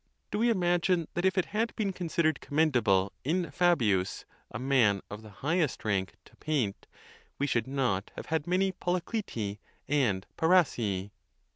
[0.31, 5.21] Do we imagine that if it had been considered commendable in Fabius,' a man of
[5.21, 6.87] the highest vank, to paint,
[7.37, 11.11] we should not have had many Polycleti and Parrhasii?